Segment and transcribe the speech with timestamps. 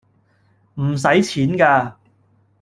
[0.81, 1.93] 唔使錢㗎